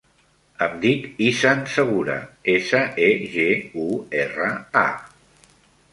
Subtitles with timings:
[0.67, 2.15] Em dic Izan Segura:
[2.55, 3.47] essa, e, ge,
[3.85, 3.87] u,
[4.25, 4.51] erra,
[4.85, 5.51] a.